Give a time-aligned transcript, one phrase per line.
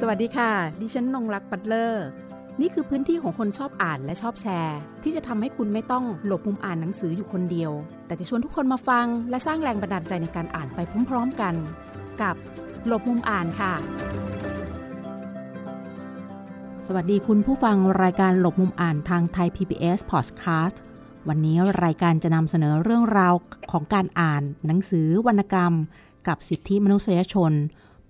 [0.00, 2.06] สวัสดีค่ะ ดิฉันนงรักปัตเลอร์
[2.60, 7.72] นี่คือพื้นที่ของคนชอบอ่านและชอบแชร์ ที่จะทำให้คุณไม่ต้องหลบมุมอ่านหนังสืออยู่คนเดียว
[8.06, 11.54] แต่จะชวนทุกคนมาฟัง และสร้างแรงบันดาลใจในการอ่านไปพร้อมๆกัน
[12.22, 12.36] กับ
[12.86, 13.72] หลบมุมอ่านค่ะ
[16.86, 20.76] สวัสดีคุณผู้ฟังรายการหลบมุมอ่านทางไทย PBS Podcast
[21.28, 23.34] วันนี้รายการจะนำเสนอเรื่องราว
[23.70, 25.72] ของการอ่าน หนังสือวรรณกรรม
[26.28, 27.52] กับสิทธิมนุษยชน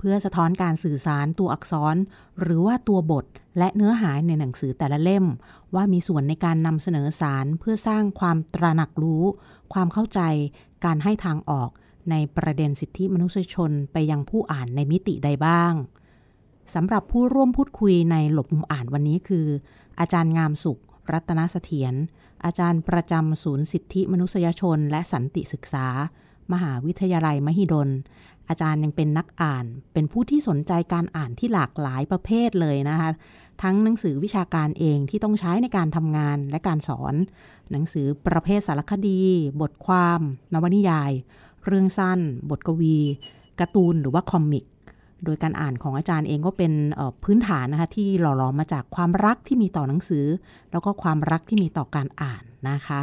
[0.05, 1.97] พื่อสะท้อนการสื่อสารตัวอักษร
[2.41, 3.25] หรือว่าตัวบท
[3.59, 5.27] และเนื้อหาในหนังสือแต่ละเล่ม
[5.75, 9.25] ว่ามีส่วนในการนำเสนอสารเพื่อสร้างความตระหนักรู้
[9.73, 10.21] ความเข้าใจ
[10.85, 11.71] การให้ทางออก
[12.11, 15.73] ในประเด็นสิทธิมนุษยชนไปยังผู้อ่านในมิติใดบ้าง
[16.75, 19.47] สำหรับผู้ร่วมพูดคุยในหลบมุมอ่านวันนี้คือ
[20.01, 20.81] อาจารย์งามสุข
[21.13, 21.95] รัตนเสถียร
[22.45, 25.87] อาจารย์ประจำศูนย์สิทธิมนุษยชน และสันติศึกษา
[26.53, 27.89] มหาวิทยาลัยมหิดล
[28.49, 33.11] อาจารย์ยังเป็นนักอ่าน เป็นผู้ที่สนใจการอ่านที่หลากหลายประเภทเลยนะคะ
[33.63, 37.15] ทั้งหนังสือวิชาการเองที่ต้องใช้ในการทำงานและการสอน
[37.71, 39.21] หนังสือประเภทสารคดี
[39.61, 40.21] บทความ
[40.53, 41.11] นวนิยาย
[41.67, 42.99] เรื่องสั้น บทกวี
[43.61, 44.65] การ์ตูนหรือว่าคอมิก
[45.25, 46.73] โดยการอ่านของอาจารย์เองก็เป็น
[47.25, 50.27] พื้นฐานนะคะที่หล่อหลอมมาจากความรักที่มีต่อหนังสือ
[50.73, 53.01] แล้วก็ความรักที่มีต่อการอ่านนะคะ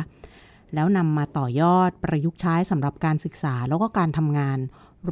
[0.73, 4.59] แล้วนำมาต่อยอดประยุกต์ใช้สำหรับการศึกษาแล้วก็การทำงาน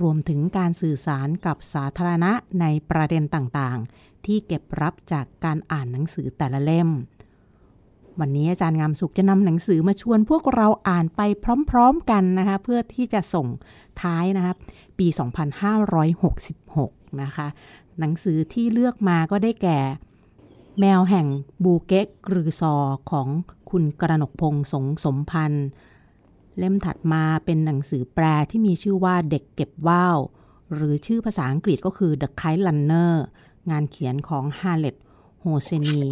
[0.01, 6.89] รวมถึงการสื่อสารกับสาธารณะในประเด็นต่างๆ ที่เก็บรับจากการอ่านหนังสือแต่ละเล่ม
[8.19, 11.21] วันนี้อาจารย์งามสุขจะนำหนังสือมาชวนพวกเราอ่านไป
[11.69, 13.47] พร้อมๆกันนะคะ เพื่อที่จะส่ง
[14.01, 14.53] ท้ายนะคะ
[14.99, 15.07] ปี
[16.39, 17.47] 2566 นะคะ
[17.99, 19.79] หนังสือที่เลือกมาก็ได้แก่
[20.79, 21.27] แมวแห่ง
[21.63, 22.75] บูเก๊ะกรือซอ
[23.11, 23.27] ของ
[23.71, 25.67] คุณกระหนกพงษ์สงสมพันธ์
[26.57, 30.17] เล่มถัดมาเป็นหนังสือแปลที่มีชื่อว่าเด็กเก็บว่าว
[30.73, 33.13] หรือชื่อภาษาอังกฤษก็คือ The Kite Runner
[33.69, 34.95] งานเขียนของฮาเลด
[35.41, 36.03] โฮเซนี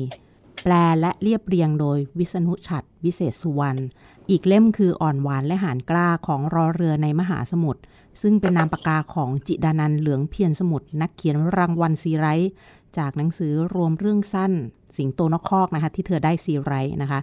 [0.64, 3.82] แปลและเรียบเรียงโดยวิษณุฉัตรวิเศษสุวรรณ
[4.30, 7.82] อีกเล่มคืออ่อนหวานและหาญกล้าของร เรือในมหาสมุทร
[8.22, 12.52] ซึ่งเป็นนามปากกาของจิดานันท์เหลืองเพียรสมุทนักเขียนรางวัลซีไรต์
[12.98, 14.52] จากหนังสือรวมเรื่องสั้น
[14.98, 17.20] สิงโตนกคอกนะคะที่เธอได้ซีไรต์นะคะ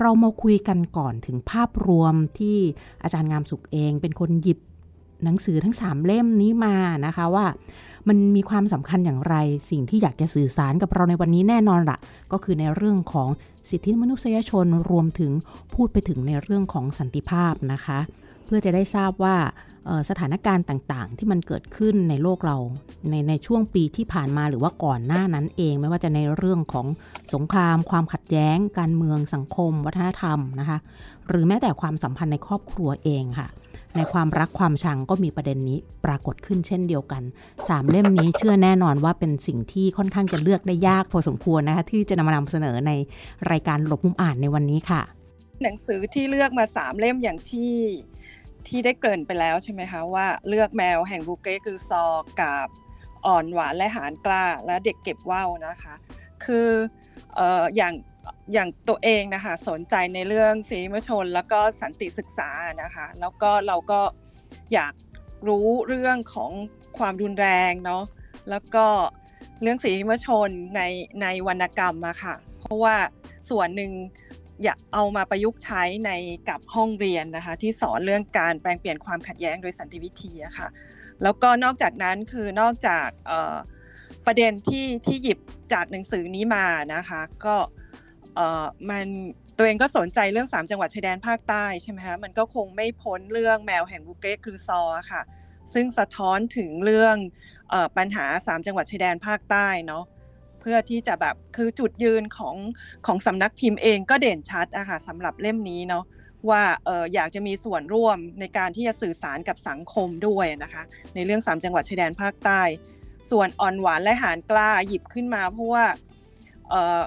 [0.00, 2.58] เรามาคุยกันก่อนถึงภาพรวมที่
[3.02, 4.58] อาจารย์งามสุขเองเป็นคนหยิบ
[5.24, 6.76] หนังสือทั้ง 3 เล่มนี้มา
[7.06, 7.46] นะคะว่า
[8.08, 9.34] มันมีความสำคัญอย่างไร
[9.70, 11.98] สิ่งที่อยากจะสื่อสารกับเราในวันนี้แน่นอนละ
[12.32, 13.28] ก็คือในเรื่องของ
[13.70, 15.32] สิทธิมนุษยชนรวมถึง
[15.74, 17.98] พูดไปถึงในเรื่องของสันติภาพนะคะ
[18.54, 19.36] พื่อจะได้ทราบว่า
[20.08, 22.56] สถานการณ์ต่างๆ ที่มันเกิดขึ้นในโลกเรา
[23.10, 26.86] ในในช่วงปีที่ผ่านมาหรือว่าก่อนหน้านั้นเอง ไม่ว่าจะในเรื่องของ
[27.34, 30.78] สงคราม ความขัดแย้ง การเมืองสังคม วัฒนธรรมนะคะ
[31.28, 33.48] หรือแม้แต่ความสัมพันธ์ในครอบครัวเองค่ะ
[33.96, 37.22] ในความรักความชังก็มีประเด็นนี้ปรากฏขึ้นเช่นเดียวกัน
[37.58, 42.92] 3 เล่มนี้เชื่อแน่นอนว่าเป็นสิ่งที่ค่อนข้างจะเลือกได้ยากพอสมควรนะคะที่จะนำมานำเสนอใน
[43.50, 45.02] รายการหลบมุมอ่านในวันนี้ค่ะ
[45.62, 47.72] หนังสือที่เลือกมา3เล่มอย่างที่
[48.68, 52.04] ที่ได้เกริ่นไปแล้วใช่ไหมคะว่าเลือกแมวแห่งบูเก้คือซอ
[52.40, 52.68] กับ
[53.26, 55.94] อ่อนหวานและหานกล้า และเด็กเก็บว่าวนะคะ
[56.44, 56.68] คือ
[57.38, 57.94] อออย่าง
[58.52, 62.50] อย่างตัวเองนะคะสนใจในเรื่องสีมชน แล้วก็สันติศึกษา
[62.82, 64.00] นะคะแล้วก็เราก็
[64.72, 64.94] อยาก
[65.48, 66.50] รู้เรื่องของ
[66.98, 68.02] ความรุนแรงเนาะ
[68.50, 68.86] แล้วก็
[69.62, 70.82] เรื่องสีมชนใน
[71.22, 72.96] ในวรรณกรรมอะค่ะ เพราะว่า
[73.50, 73.92] ส่วนหนึ่ง
[74.64, 76.10] อยากเอามาประยุกต์ใช้ใน
[76.48, 80.68] กับห้องเรียนนะคะที่สอนเรื่องการแปลงเปลี่ยนความขัดแย้งโดยสันติวิธีอะค่ะ
[81.22, 83.08] แล้วก็นอกจากนั้นคือนอกจาก
[84.26, 85.38] ประเด็นที่ที่หยิบ
[85.72, 87.56] จากหนังสือนี้มานะคะก็
[88.90, 89.06] มัน
[89.56, 95.22] ตัวเองก็สนใจเรื่อง 3 จังหวัดชายแดนภาคใต้ใช่ไหมคะมันก็คงไม่พ้นเรื่องแมวแห่งบุเกคือซอค่ะ
[95.72, 97.16] ซึ่งสะท้อนถึงเรื่อง
[97.72, 100.04] อปัญหา 3 จังหวัดชายแดนภาคใต้เนาะ
[100.62, 102.56] เพื่อที่จะแบบคือจุดยืนของ
[103.06, 106.04] ของสำนักพิมพ์เองก็เด่นชัดอะค่ะสำหรับเล่มนี้เนาะ
[106.48, 110.82] ว่าเอออยากจะมีส่วนร่วมในการที่จะสื่อสารกับสังคมด้วยนะคะ
[111.14, 112.62] ในเรื่อง 3 จังหวัดชายแดนภาคใต้
[113.30, 115.84] ส่วนอ่อนหวานและหานกล้าหยิบขึ้นมาเพราะว่า
[116.70, 117.02] เออ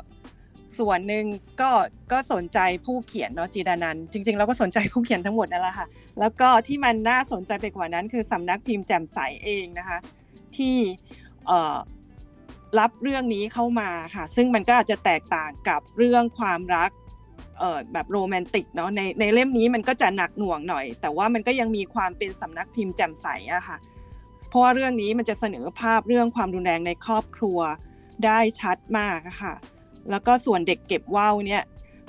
[0.79, 1.25] ส่วนหนึ่ง
[1.61, 1.71] ก็
[2.11, 5.87] ก็สนใจผู้เขียนเนาะจีดานันจริงๆเราก็สนใจผู้เขียนทั้งหมดนั่นแหละค่ะ
[6.19, 9.97] แล้วก็ที่มันน่าสนใจไปกว่านั้นคือสำนักพิมพ์แจ่มใสเองนะคะ
[10.57, 10.77] ที่
[12.79, 16.89] รับเรื่องนี้เข้ามาค่ะ ซึ่งมันก็อาจจะแตกต่างกับเรื่องความรัก
[17.59, 23.77] เอ่อแบบโรแมนติกเนาะในในเล่มนี้มันก็จะหนักหน่วงหน่อย แต่ว่ามันก็ยังมีความเป็นสำนักพิมพ์แจ่มใสอะค่ะ
[24.49, 27.59] เพราะว่าเรื่องนี้มันจะเสนอภาพเรื่องความรุนแรงในครอบครัว
[28.25, 29.53] ได้ชัดมากค่ะ
[30.09, 31.63] แล้วก็ส่วนเด็กเก็บว่าวเนี่ย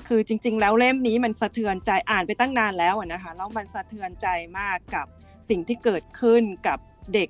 [0.08, 4.26] คือจริง ๆ แล้วเล่มนี้มันสะเทือนใจอ่านไปตั้งนานแล้วนะคะแล้วมันสะเทือนใจ
[4.58, 5.06] มากกับ
[5.49, 6.79] สิ่งที่เกิดขึ้นกับ
[7.14, 7.29] เด็ก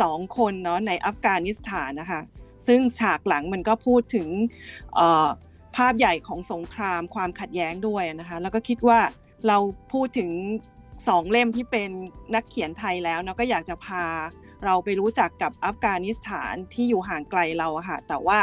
[0.00, 2.20] สองคนเนาะในอัฟกานิสถานนะคะ
[2.66, 4.28] ซึ่งฉากหลังมันก็พูดถึง
[5.76, 9.00] ภาพใหญ่ของสงครามความขัดแย้งด้วยนะคะแล้วก็คิดว่า
[9.48, 9.58] เรา
[9.92, 10.30] พูดถึง
[11.08, 11.90] สองเล่มที่เป็น
[12.34, 14.04] นักเขียนไทยแล้วเนาะก็อยากจะพา
[14.64, 18.38] เราไปรู้จักกับอัฟกานิสถานที่อยู่ห่างไกลเราอะค่ะแต่ว่า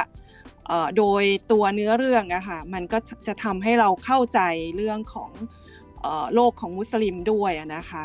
[0.98, 4.40] โดยตัวเนื้อเรื่องอะค่ะมันก็จะทำให้เราเข้าใจ
[4.76, 5.32] เรื่องของ
[6.34, 8.04] โลกของมุสลิมด้วยนะคะ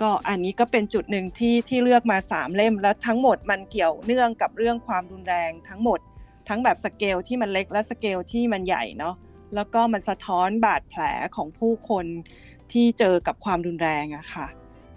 [0.00, 5.98] ก็อันนี้ก็เป็นจุดหนึ่งที่ที่เลือกมา 3 เล่ม แล้วทั้งหมดมันเกี่ยวเนื่องกับเรื่องความรุนแรงทั้งหมด
[6.48, 9.14] ทั้งแบบสเกลที่มันเล็กและสเกลที่มันใหญ่เนาะ
[9.54, 11.02] แล้วก็มันสะท้อนบาดแผล
[11.36, 12.06] ของผู้คน
[12.72, 14.46] ที่เจอกับความรุนแรงอะค่ะ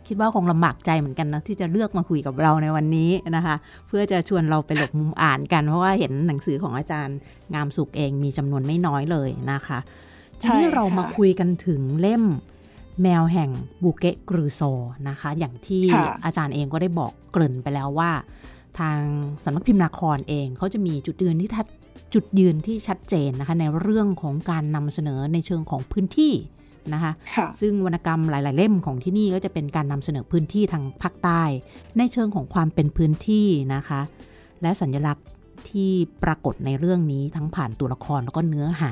[0.08, 3.56] คิดว่าคงลำบากใจเหมือนกันนะที่จะเลือกมาคุยกับเราในวันนี้นะคะ
[3.88, 7.18] เพื่อจะชวนเราไปหลบมุมอ่านกัน เพราะว่าเห็นหนังสือของอาจารย์
[7.54, 9.80] งามสุขเองมีจำนวนไม่น้อยเลยนะคะ
[10.42, 12.24] ทีนี้เรามาคุยกันถึงเล่ม
[13.02, 13.50] แมวแห่ง
[13.84, 14.62] บูเกะกรูโซ
[15.10, 15.84] นะคะ อย่างที่
[16.26, 18.12] อาจารย์เองก็ได้บอกเกริ่นไปแล้วว่า
[18.80, 19.00] ทาง
[19.44, 21.66] สำนักพิมพ์นาครเองเขาจะมีจุดยืนที่ทัด
[22.14, 26.34] จุดยืนที่ชัดเจนนะคะ ในเรื่องของการนำเสนอในเชิงของพื้นที่
[26.94, 27.12] นะคะ
[27.62, 31.44] ซึ่งวรรณกรรมหลาย ๆ เล่มของที่นี่ก็จะเป็นการนำเสนอพื้นที่ทางภาคใต้
[31.98, 34.02] ในเชิงของความเป็นพื้นที่นะคะ
[34.62, 35.28] และสัญลักษณ์
[35.70, 35.92] ที่
[36.24, 38.92] ปรากฏในเรื่องนี้ทั้งผ่านตัวละครแล้วก็เนื้อหา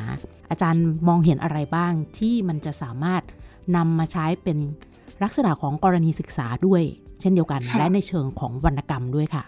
[0.50, 3.24] อาจารย์มองเห็นอะไรบ้างที่มันจะสามารถ
[3.76, 4.58] นำมาใช้เป็น
[5.24, 6.82] ลักษณะของกรณีศึกษาด้วย
[7.20, 9.44] เช่นเดียวกัน และในเชิงของวรรณกรรมด้วยค่ะ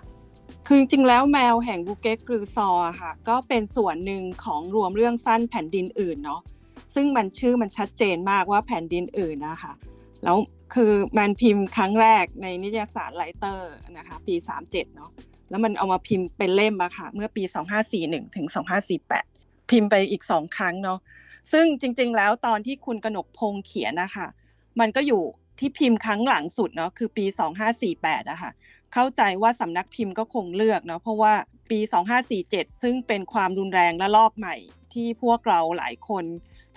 [0.67, 2.69] คือจริงๆแล้วแมวแห่งบูเกตกรือซอ
[3.01, 6.41] ค่ะ ก็เป็นส่วนหนึ่งของรวมเรื่องสั้นแผ่นดินอื่นเนาะ
[6.95, 9.73] ซึ่งมันชื่อมันชัดเจนมากว่าแผ่นดินอื่นนะคะ
[10.23, 10.37] แล้ว
[10.73, 14.35] คือมันพิมพ์ครั้งแรกในนิตยสารไลเตอร์นะคะปี
[14.65, 15.11] 37เนาะ
[15.49, 17.43] แล้วมันเอามาพิมพ์เป็นเล่มอะค่ะ เมื่อปี
[17.89, 18.47] 2541ถึง
[19.09, 20.99] 2548 พิมพ์ไปอีกสองครั้งเนาะ
[21.51, 24.27] ซึ่งจริง ๆ แล้วตอนที่คุณกนกพงเขียนนะคะ
[24.79, 25.23] มันก็อยู่
[25.59, 27.25] ที่พิมพ์ครั้งหลังสุดเนาะคือปี
[27.77, 28.51] 2548อะค่ะ
[28.93, 31.33] เข้าใจว่าสำนักพิมพ์ก็คงเลือกเนาะเพราะว่า
[31.71, 31.79] ปี
[32.31, 34.55] 2547 ซึ่งเป็นความรุนแรงและลอกใหม่
[34.93, 36.25] ที่พวกเราหลายคน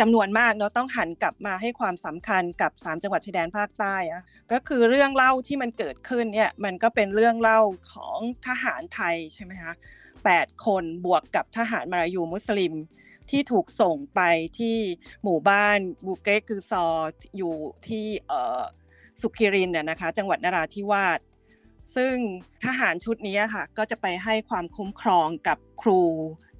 [0.00, 4.22] จำนวนมากเนาะต้องหันกลับมาให้ความสำคัญกับ 3 จังหวัดชายแดนภาคใต้อะ
[4.52, 7.60] ก็คือเรื่องเล่าที่มันเกิดขึ้นเนี่ยมันก็เป็นเรื่องเล่า
[7.92, 9.72] ของทหารไทยใช่ไหมคะ
[10.24, 12.74] แปดคนบวกกับทหารมาลายูมุสลิม
[13.30, 14.20] ที่ถูกส่งไป
[14.58, 14.76] ที่
[15.22, 16.86] หมู่บ้านบูเกกือซอ
[17.36, 17.54] อยู่
[17.88, 18.06] ที่
[19.20, 21.20] สุขิรินเนี่ยนะคะ จังหวัดนราธิวาส
[21.96, 22.14] ซึ่ง
[22.64, 26.02] ทหารชุดนี้ค่ะ ก็จะไปให้ความคุ้มครองกับครู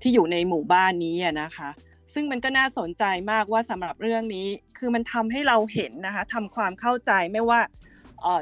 [0.01, 1.69] ที่อยู่ในหมู่บ้านนี้นะคะ
[2.15, 4.47] ซึ่งมันก็น่าสนใจมากว่าสำหรับเรื่องนี้
[4.79, 7.61] คือมันทำให้เราเห็นนะคะทำความเข้าใจไม่ว่า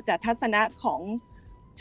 [0.08, 1.00] จากทัศนะของ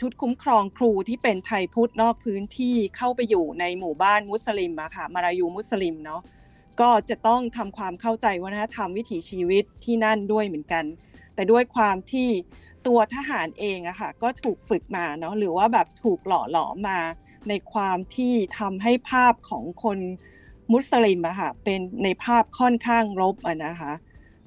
[0.00, 6.20] ชุดคุ้มครองครูที่เป็นไทยพุทธนอกพื้นที่เข้าไปอยู่ในหมู่บ้านมุสลิมอะค่ะมารายูมุสลิมเนาะ
[6.80, 10.84] ก็จะต้องทำความเข้าใจวัฒนธรรมวิถีชีวิตที่นั่นด้วยเหมือนกัน
[11.34, 12.28] แต่ด้วยความที่
[12.86, 17.00] ตัวทหารเองอะค่ะก็ถูกฝึกมาเนาะหรือว่าแบบถูกหล่อหลอมมา
[17.48, 19.98] ในความที่ทำให้ภาพของคน
[20.72, 23.92] มุสลิมอะค่ะเป็นในภาพค่อนข้างลบอะนะคะ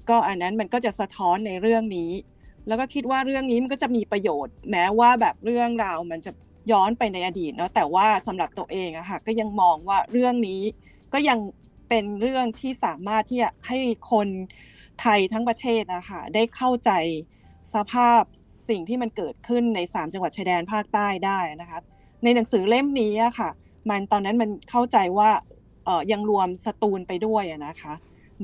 [0.09, 2.11] ก็อันนั้นมันก็จะสะท้อนในเรื่องนี้
[2.67, 6.31] แล้วก็คิดว่าเรื่องนี้มันก็จะมีประโยชน์ แม้ว่าแบบเรื่องราวมันจะ
[6.71, 10.61] ย้อนไปในอดีตเนาะแต่ว่าสำหรับตัวเองอะค่ะก็ยังมองว่าเรื่องนี้
[11.13, 11.39] ก็ยัง
[11.89, 13.77] เป็นเรื่องที่สามารถที่จะให้
[14.11, 14.27] คน
[15.01, 16.91] ไทยทั้งประเทศนะคะได้เข้าใจ
[17.73, 18.21] สภาพ
[18.69, 21.79] สิ่งที่มันเกิดขึ้นใน 3 จังหวัดชายแดนภาคใต้ได้นะคะ
[22.23, 23.49] ในหนังสือเล่มนี้อะค่ะ
[23.89, 25.29] มันตอนนั้นมันเข้าใจว่า
[26.11, 27.93] ยังรวมสตูลไปด้วยนะคะ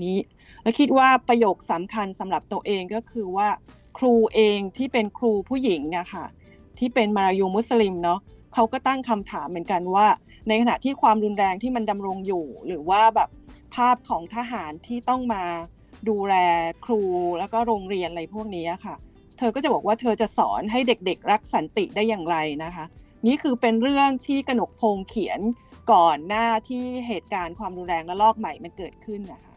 [0.03, 0.17] นี้
[0.61, 3.49] แล้วคิดว่าประโยคสำคัญสำหรับตัวเองก็คือว่า
[3.97, 6.25] ครูเองที่เป็นครูผู้หญิงนะคะ
[6.77, 8.19] ที่เป็นมารายูมุสลิมเนาะ
[8.55, 10.07] เขาก็ตั้งคำถามเหมือนกันว่า
[10.47, 13.29] ในขณะที่ความรุนแรงที่มันดำรงอยู่ หรือว่าแบบ
[13.75, 15.43] ภาพของทหารที่ต้องมา
[16.09, 16.35] ดูแล
[16.85, 17.01] ครู
[17.39, 18.95] แล้วก็โรงเรียนอะไรพวกนี้ค่ะ
[19.37, 22.85] เธอก็จะบอกว่าเธอจะสอนให้เด็กๆ รักสันติได้อย่างไรนะคะ
[23.27, 25.39] นี่คือเป็นเรื่องที่กนกพงเขียน
[25.91, 29.55] ก่อนหน้าที่เหตุการณ์ความรุนแรงและลอกใหม่มันเกิดขึ้นนะคะ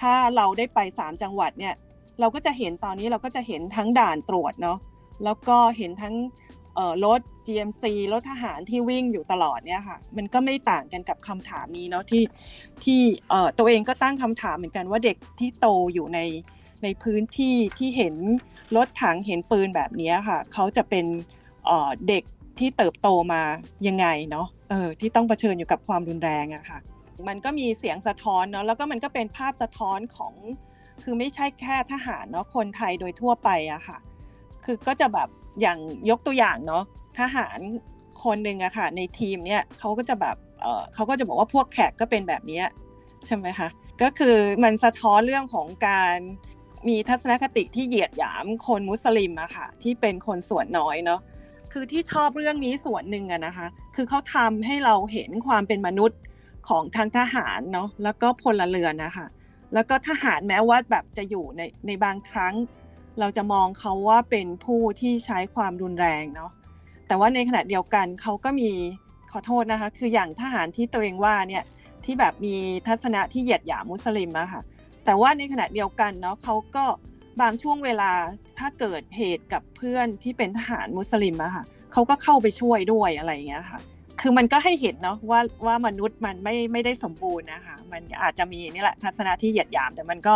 [0.00, 1.74] ถ้าเราได้ไป 3 จังหวัดเนี่ย
[2.20, 4.78] เราก็จะเห็นตอนนี้เราก็จะเห็นทั้งด่านตรวจเนาะ
[5.24, 6.14] แล้วก็เห็นทั้ง
[7.04, 12.24] รถ GMC รถทหารที่วิ่งอยู่ตลอดเนี่ยค่ะมันก็ไม่ต่างกันกับคำถามนี้เนาะที่
[12.84, 13.00] ที่
[13.58, 16.20] ตัวเองก็ตั้งคำถามเหมือนกันว่าเด็กที่โตอยู่ใน
[16.82, 18.14] ในพื้นที่ที่เห็น
[18.76, 21.06] รถถังเห็นปืนแบบนี้ค่ะเขาจะเป็น
[22.08, 22.24] เด็ก
[22.58, 23.42] ที่เติบโตมา
[23.86, 26.78] ยังไงเนาะเออที่ต้องเผชิญอยู่กับความรุนแรงอะค่ะ
[27.28, 30.34] มันก็มีเสียงสะท้อนเนาะแล้วก็มันก็เป็นภาพสะท้อนของ
[31.02, 33.98] คือไม่ใช่แค่ทหารเนาะคนไทยโดยทั่วไปอะค่ะ
[34.64, 35.28] คือก็จะแบบ
[35.60, 35.78] อย่าง
[36.10, 36.84] ยกตัวอย่างเนาะ
[37.18, 37.58] ทหาร
[38.24, 42.62] คนหนึ่งอะค่ะในทีมเนี่ยเขาก็จะแบบเออเขาก็จะบอกว่าพวกแขกก็เป็นแบบนี้
[43.26, 43.68] ใช่ไหมคะ
[44.02, 46.16] ก็คือมันสะท้อนเรื่องของการ
[46.88, 51.20] มีทัศนคติที่เหยียดหยามคนมุสลิมอะค่ะที่เป็นคนส่วนน้อยเนาะ
[51.72, 56.20] คือที่ชอบเรื่องนี้ส่วนหนึ่งอะนะคะคือเขาทำให้เราเห็นความเป็นมนุษย์
[56.68, 59.26] ของทางทหารเนาะแล้วก็พลเรือนนะคะ
[59.74, 62.54] แล้วก็ทหารแม้ว่าแบบจะอยู่ในในบางครั้ง
[63.20, 66.50] เราจะมองเขาว่าเป็นผู้ที่ใช้ความรุนแรงเนาะ
[67.06, 68.70] แต่ว่าในขณะเดียวกันเขาก็มี
[69.32, 71.64] ขอโทษนะคะ คืออย่างทหารที่ตัวเองว่าเนี่ย
[72.04, 72.54] ที่แบบมี
[72.86, 74.62] ทัศนะที่เหยียดหยามมุสลิมอะค่ะ
[75.04, 76.84] แต่ว่าในขณะเดียวกันเนาะเขาก็
[77.40, 78.10] บางช่วงเวลา
[78.58, 83.80] ถ้าเกิดเหตุกับเพื่อนที่เป็นทหารมุสลิมอะค่ะเขาก็เข้าไปช่วยด้วยอะไรอย่างเงี้ยค่ะ
[84.20, 90.34] คือมันก็ให้เห็นเนาะว่าว่ามนุษย์มันไม่ไม่ได้สมบูรณ์นะคะมันอาจจะมีนี่แหละทัศนะที่เหยียดหยาม แต่มันก็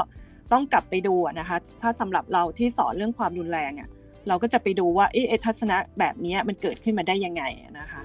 [0.53, 3.89] ต้องกลับไปดูนะคะ ถ้าสำหรับเราที่สอนเรื่องความรุนแรงอะ่ะ
[4.29, 7.43] เราก็จะไปดูว่าเอ๊ะทัศนะแบบนี้มันเกิดขึ้นมาได้ยังไง
[7.79, 8.01] นะคะ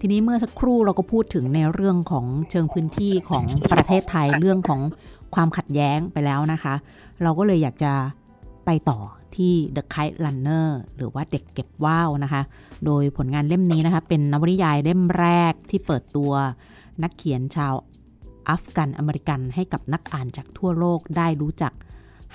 [0.00, 4.80] ทีนี้เมื่อสักครู่เราก็พูดถึงในเรื่องของเชิงพื้นที่ของประเทศไทยเรื่องของ
[5.34, 6.74] ความขัดแย้งไปแล้วนะคะ
[7.22, 7.92] เราก็เลยอยากจะ
[8.66, 8.98] ไปต่อ
[9.36, 12.42] ที่ The Kite Runner หรือว่าเด็กเก็บว่าวนะคะ
[12.86, 16.32] โดยผลงานเล่มนี้นะคะ เป็นนวนิยายเล่มแรกที่เปิดตัว
[17.02, 17.74] นักเขียนชาว
[18.48, 21.72] อัฟกันอเมริกันให้กับนักอ่านจากทั่วโลกได้รู้จัก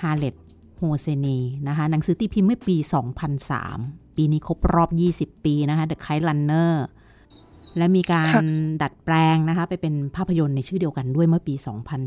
[0.02, 0.34] ฮาเลด
[0.76, 1.38] โฮเซนี
[1.68, 2.76] นะคะหนังสือตีพิมพ์เมื่อปี
[3.46, 4.90] 2003 ปีนี้ครบรอบ
[5.34, 6.72] 20 ปีนะคะ The Kite Runner
[7.76, 8.44] และมีการ
[8.82, 11.54] ดัดแปลงนะคะ ไปเป็นภาพยนตร์ในชื่อเดียวกันด้วยเมื่อปี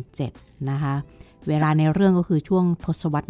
[0.09, 0.93] 2007 นะคะ
[1.47, 3.27] เวลาในเรื่องก็คือช่วงทศวรรษ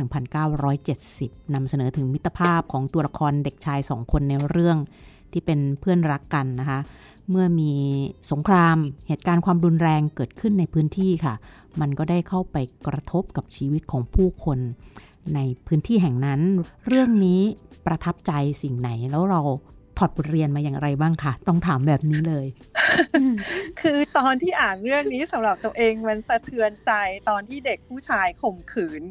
[0.75, 4.77] 1970 นำเสนอถึงมิตรภาพของตัวละครเด็กชายสองคนในเรื่อง
[5.32, 6.79] ที่เป็นเพื่อนรักกันนะคะ
[7.29, 7.72] เมื่อมี
[8.32, 8.77] สงคราม
[9.08, 11.34] เหตุการณ์ความรุนแรงเกิดขึ้นในพื้นที่ค่ะ
[11.82, 14.60] มันก็ได้เข้าไปกระทบกับชีวิตของผู้คน
[15.36, 16.39] ในพื้นที่แห่งนั้น
[16.88, 17.41] เรื่องนี้
[17.86, 18.32] ประทับใจ
[18.63, 19.41] สิ่งไหนแล้วเรา
[19.98, 22.46] ถอดบทเรียนมาอย่างไรบ้างคะต้องถามแบบนี้เลย
[23.82, 26.91] คือตอนที่อ่านเรื่องนี้สำหรับตัวเองมันสะเทือนใจ
[27.29, 29.03] ตอนที่เด็กผู้ชายข่มขืน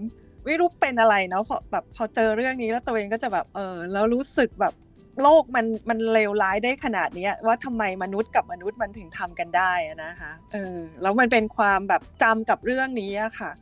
[0.45, 4.75] ไม่รู้เป็นอะไรเนาะพอแบบพอเจอเรื่องนี้แล้วตัวเองก็จะแบบเออแล้วรู้สึกแบบ
[5.23, 9.73] โลกมันมันเลวร้ายได้ขนาดนี้ว่าทำไมมนุษย์กับมนุษย์มันถึงทำกันได้
[10.05, 13.53] นะคะเออแล้วมันเป็นความแบบจำกับเรื่องนี้อะค่ะ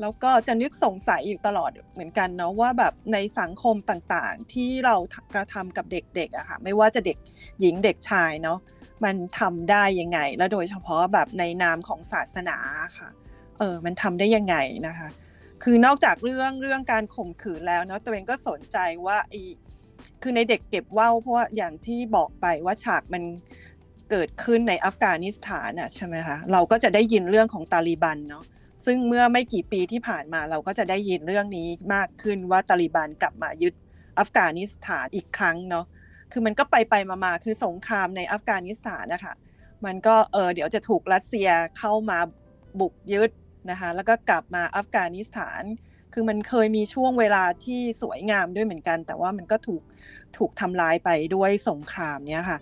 [0.00, 4.94] แล้วก็จะนึกสงสัยอยู่ตลอดเหมือนกันเนาะว่าแบบในสังคมต่างๆ ที่เรา
[5.34, 7.18] กระทำกับเด็กๆอะค่ะไม่ว่าจะเด็ก
[7.60, 8.58] หญิงเด็กชายเนาะ
[9.04, 12.56] มันทำได้ยังไง และโดยเฉพาะแบบในนามของศาสนา
[12.98, 13.08] ค่ะ
[13.58, 15.08] เออมันทำได้ยังไงนะคะ
[15.62, 19.42] คือนอกจากเรื่องเรื่องการข่มขืนแล้วเนาะตัวเองก็สนใจว่าอี
[20.22, 23.22] คือในเด็กเก็บว่าวเพราะว่าอย่างที่บอกไปว่าฉากมัน
[24.10, 28.44] เกิดขึ้นในอัฟกานิสถานอะใช่ไหมคะเราก็จะได้ยินเรื่องของตาลีบันเนาะ
[28.84, 33.74] ซึ่งเมื่อไม่กี่ปีที่ผ่านมาเราก็จะได้ยินเรื่องนี้มากขึ้นว่าตาลิบันกลับมายึด
[34.18, 35.84] อัฟกานิสถานอีกครั้งเนาะ
[36.32, 36.94] คือมันก็ไปไป
[37.24, 39.34] มาๆคือสงครามในอัฟกานิสถานนะคะ
[39.84, 41.48] มันก็เออเดี๋ยวจะถูกรัสเซีย
[41.78, 42.18] เข้ามา
[42.80, 43.30] บุกยึด
[43.70, 45.62] นะคะแล้วก็กลับมาอัฟกานิสถาน
[46.12, 49.82] คือมันเคยมีช่วงเวลาที่สวยงามด้วยเหมือนกัน แต่ว่ามันก็ถูก
[50.38, 52.58] ถูกทำลายไปด้วยสงครามเนี้ยค่ะ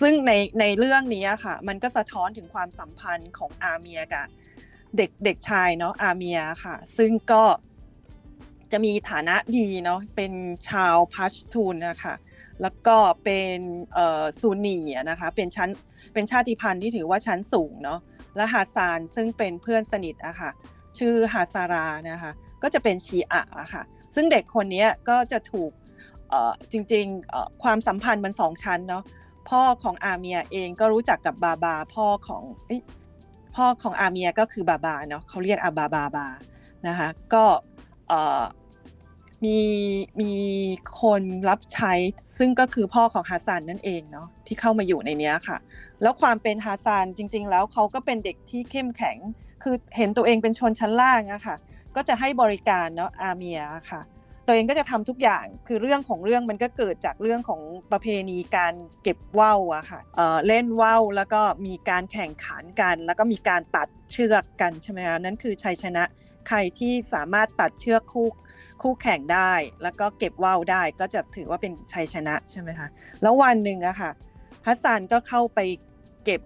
[0.00, 4.26] ซึ่งในในเรื่องนี้ค่ะ มันก็สะท้อนถึงความสัมพันธ์ของอาเมียกับ
[4.96, 7.44] เด็กเด็กชายเนาะอาเมียค่ะ ซึ่งก็
[8.72, 10.32] จะมีฐานะดีเนาะเป็น
[10.68, 12.14] ชาวพัชทูนนะคะ
[12.62, 13.58] แล้วก็เป็น
[14.40, 14.78] ซูนี
[15.10, 15.70] นะคะเป็นชั้น
[16.12, 18.00] เป็นชาติพันธุ์ที่ถือว่าชั้นสูงเนาะ
[18.36, 20.50] และฮาซานซึ่งเป็นเพื่อนสนิทอะค่ะ
[20.98, 22.32] ชื่อฮาซารานะคะ
[22.62, 23.82] ก็จะเป็นชีอะค่ะ
[24.14, 25.70] ซึ่งเด็กคนนี้ก็จะถูก
[26.72, 29.02] จริงๆความสัมพันธ์มันสองชั้นเนาะ
[29.48, 32.42] พ่อของอาเมียเองก็รู้จักกับบาบาพ่อของ
[33.56, 36.26] พ่อของอาเมียก็คือบาบาเนาะเขาเรียกอาบาบาบา
[36.86, 37.44] นะคะก็
[39.44, 39.60] มี
[40.20, 40.34] มี
[41.00, 41.92] คนรับใช้
[42.38, 45.58] ซึ่งก็คือพ่อของฮาซานนั่นเองเนาะที่เข้ามาอยู่ในนี้ค่ะ
[46.02, 49.16] แล้วความเป็นฮาซานจริง ๆ แล้วเขาก็เป็นเด็กที่เข้มแข็ง
[49.62, 51.56] คือเห็นตัวเองเป็นชนชั้นล่างอะค่ะ
[51.96, 53.60] ก็จะให้บริการเนาะอาเมีย
[53.90, 54.02] ค่ะ
[54.46, 57.60] ตัวเองก็จะทำทุกอย่างคือเรื่องของเรื่องมันก็เกิดจากเรื่องของ
[57.92, 66.04] ประเพณีการเก็บว่าวอะค่ะเเล่นว่าวแล้วก็มีการแข่งขันกัน แล้วก็มีการตัดเชือกกันใช่ไหมคะนั่นคือชัยชนะ
[66.48, 68.28] ใครที่สามารถตัดเชือกคู่
[68.82, 72.88] คู่แข่งได้ แล้วก็เก็บว่าวได้ก็จะถือว่าเป็นชัยชนะใช่ไหมคะ
[73.22, 74.10] แล้ววันหนึ่งอะค่ะ
[74.66, 75.60] ฮัสซันก็เข้าไป
[76.24, 76.40] เก็บ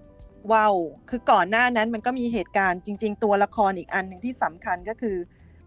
[0.52, 0.74] ว่าว
[1.10, 5.16] คือก่อนหน้านั้นมันก็มีเหตุการณ์จริง ๆ ตัวละครอีกอันหนึ่งที่สำคัญก็คือ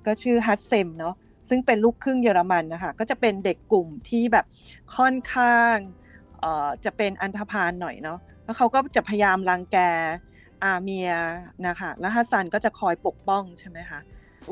[0.05, 1.15] ก็ชื่ออัสเซฟเนาะ
[1.49, 4.45] ซึ่งเป็นลูกครึ่งเยอรมันนะคะก็จะเป็นเด็กกลุ่มที่แบบ
[4.95, 5.75] ค่อนข้าง
[6.85, 9.77] จะเป็นอันธพาลหน่อยเนาะแล้วเขาก็จะพยายามรังแก
[10.63, 11.11] อาเมียร์
[11.67, 13.99] นะคะแล้วฮัสซันก็จะคอยปกป้องใช่ไหมคะ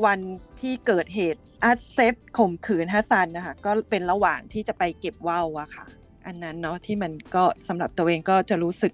[0.04, 0.18] วัน
[0.60, 5.86] ที่เกิดเหตุอัสเซฟข่มขืนฮัสซันนะคะก็เป็นระหว่างที่จะไปเก็บว่าวอะค่ะ
[6.26, 8.92] อันนั้นเนาะที่มันก็สำหรับตัวเองก็จะรู้สึก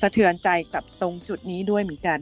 [0.00, 2.18] สะเทือนใจกับตรงจุดนี้ด้วยเหมือนกัน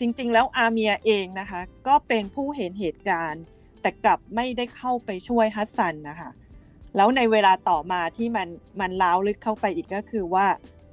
[0.00, 3.42] จริงๆ แล้วอาเมียเองนะคะ ก็เป็นผู้เห็นเหตุการณ์
[3.80, 6.30] แต่กลับไม่ได้เข้าไปช่วยฮัสซันนะคะ
[6.96, 8.48] แล้วในเวลาต่อมาที่มัน
[8.80, 10.46] มันล้าวลึกเข้าไปอีกก็คือว่า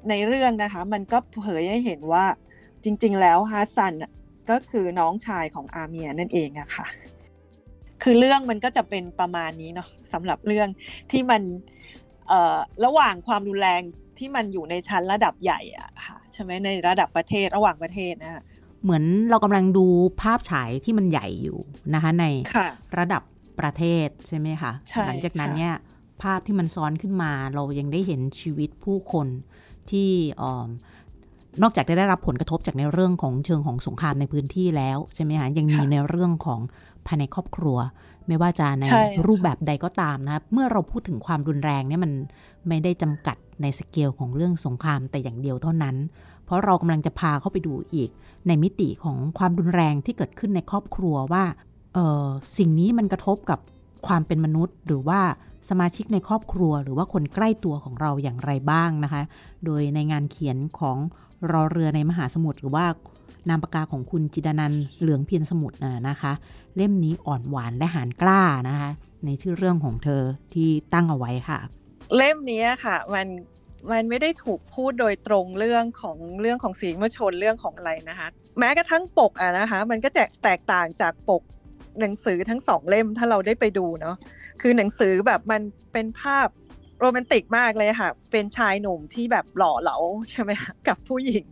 [0.09, 2.25] ในเรื่องนะคะมันก็เผยให้เห็นว่า
[2.83, 3.93] จริง ๆ แล้วฮัสซัน
[4.49, 6.87] ก็คือน้องชายของอาเมียนั่นเองอะค่ะ
[8.03, 10.67] คือเรื่องมันก็จะเป็นประมาณนี้เนาะสำหรับเรื่อง
[11.11, 11.41] ที่มัน
[12.85, 13.81] ระหว่างความรุนแรง
[14.17, 18.43] ที่มันอยู่ในชั้นระดับใหญ่อะค่ะใช่ไหมในระดับประเทศระหว่างประเทศนะะ
[18.83, 19.85] เหมือนเรากำลังดู
[20.21, 21.57] ภาพฉายที่มันใหญ่อยู่
[21.93, 22.25] นะคะ ใน
[22.97, 23.23] ระดับ
[23.59, 24.71] ประเทศใช่ไหมคะ
[25.07, 25.75] หลังจากนั้นเนี่ย
[26.21, 29.27] ภาพที่มันซ้อนขึ้นมาเรายังได้เห็นชีวิตผู้คน
[29.89, 30.09] ที่
[31.61, 36.59] นอกจากจะได้รับผลกระทบจากในเรื่องของเชิงของสงครามในพื้นที่แล้วใช่ไหมคะยังมีในเรื่องของ
[37.07, 37.77] ภายในครอบครัว
[38.27, 38.85] ไม่ว่าจะใน
[39.27, 42.11] รูปแบบใดก็ตามนะเมื่อเราพูดถึงความรุนแรงเนี่ยมัน
[42.67, 45.95] ไม่ได้จำกัดในสเกลของเรื่องสงครามแต่อย่างเดียวเท่านั้น
[46.40, 48.09] เพ ราะเรากำลังจะพาเข้าไปดูอีก
[48.47, 51.43] ในมิติของความรุนแรงที่เกิดขึ้นในครอบครัวว่า
[51.93, 52.25] เออ
[52.57, 53.59] สิ่งนี้มันกระทบกับ
[54.07, 55.19] ความเป็นมนุษย์ หรือว่า
[55.69, 59.21] สมาชิกในครอบครัว หรือว่าคนใกล้ตัวของเราอย่างไรบ้างนะคะ
[59.65, 60.97] โดยในงานเขียนของ
[61.51, 62.85] รอเรือในมหาสมุทรหรือว่า
[63.49, 65.77] นามปากกาของคุณจิดานันเหลืองเพียรสมุทร
[66.09, 66.31] นะคะ
[66.75, 68.89] เล่มนี้อ่อนหวานและหานกล้านะคะ
[69.25, 70.21] ในชื่อเรื่องของเธอ
[70.53, 71.59] ที่ตั้งเอาไว้ค่ะ
[72.15, 73.27] เล่มนี้ค่ะ มัน
[73.91, 78.27] มันไม่ได้ถูกพูดโดยตรงเรื่องของเรื่องของสีมชนเรื่องของอะไรนะคะ
[78.59, 81.43] แม้กระทั่งปกอะนะคะ มันก็แตกแตกต่างจากปก
[81.99, 84.15] หนังสือทั้งสองเล่มถ้าเราได้ไปดูเนาะ
[84.61, 85.61] คือหนังสือแบบมัน
[85.93, 86.47] เป็นภาพ
[86.99, 89.97] โรแมนติกมากเลยค่ะ เป็นชายหนุ่มที่แบบหล่อเหลา
[90.31, 90.51] ใช่ไหม
[90.87, 91.45] กับผู้หญิง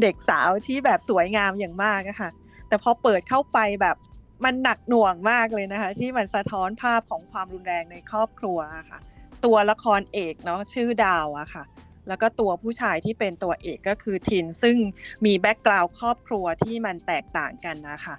[0.00, 2.30] เด็กสาวที่แบบสวยงามอย่างมากอะค่ะ
[2.68, 3.96] แต่พอเปิดเข้าไปแบบ
[4.44, 8.58] มันหนักหน่วงมากเลยนะคะ ที่มันสะท้อนภาพของความรุนแรงในครอบครัว
[8.90, 9.00] ค่ะ
[9.44, 11.64] ตัวละครเอกเนาะชื่อดาวอะค่ะ
[12.08, 14.76] แล้วก็ตัวผู้ชายที่เป็นตัวเอกก็คือทินซึ่ง
[15.24, 18.16] มีแบ็กกราวด์ครอบครัวที่มันแตกต่างกันนะคะ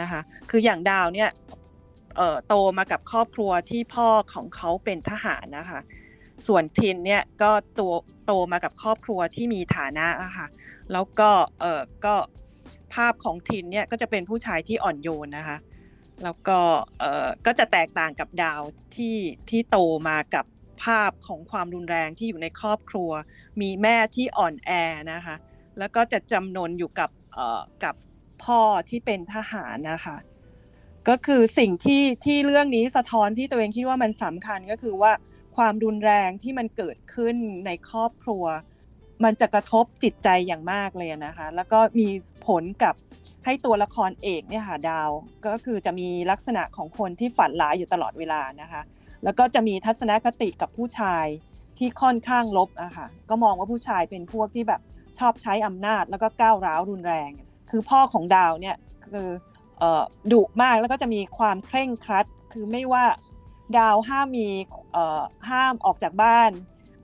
[0.00, 0.20] นะคะ
[0.50, 1.30] คืออย่างดาวเนี่ย
[2.48, 5.80] โตมากับครอบครัวที่พ่อของเขาเป็นทหารนะคะ
[6.46, 7.92] ส่วนทินเนี่ยก็ตัว
[8.26, 10.46] โตมากับครอบครัวที่มีฐานะอะค่ะ
[10.92, 12.14] แล้วก็เออก็
[12.94, 15.58] ภาพของทินเนี่ยก็จะเป็นผู้ชายที่อ่อนโยนนะคะ
[16.22, 16.58] แล้วก็
[17.00, 18.62] เออก็จะแตกต่างกับดาว
[18.96, 19.16] ที่
[19.50, 20.44] ที่โตมากับ
[20.84, 23.10] ภาพของความรุนแรงที่อยู่ในครอบครัว
[23.60, 24.70] มีแม่ที่อ่อนแอ
[25.12, 25.36] นะคะ
[25.78, 27.10] แล้วก็จะจำนนอยู่กับ
[27.84, 27.94] กับ
[28.44, 30.16] พ่อที่เป็นทหารนะคะ
[31.08, 35.12] ก็คือสิ่งที่ที่เรื่องนี้สะท้อนที่ตัวเองคิดว่ามันสำคัญก็คือว่า
[35.56, 38.44] ความรุนแรงที่มันเกิดขึ้นในครอบครัว
[39.24, 42.08] มันจะกระทบจิตใจอย่างมากเลยนะคะ แล้วก็มี
[42.46, 42.94] ผลกับ
[43.44, 45.10] ให้ตัวละครเอกเนี่ยค่ะดาว
[45.46, 48.82] ก็คือจะมีลักษณะของคนที่ฝันร้ายอยู่ตลอดเวลานะคะ
[49.24, 51.26] แล้วก็จะมีทัศนคติกับผู้ชาย
[51.78, 54.80] ที่ค่อนข้างลบอะค่ะก็มองว่าผู้ชายเป็นพวกที่แบบ
[55.18, 57.30] ชอบใช้อำนาจแล้วก็ก้าวร้าวรุนแรง
[57.70, 59.28] คือพ่อของดาวเนี่ยคือ
[60.32, 63.04] ดุมากแล้วก็จะมีความเคร่งครัด คือไม่ว่า
[63.78, 64.48] ดาวห้ามมี
[65.50, 66.50] ห้ามออกจากบ้าน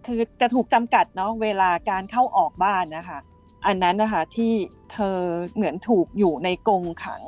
[0.07, 3.19] คือจะถูกจำกัดเนาะเวลาการเข้าออกบ้านนะคะ
[3.67, 4.53] อันนั้นนะคะที่
[4.93, 5.19] เธอ
[5.55, 7.23] เหมือนถูกอยู่ในกรงขัง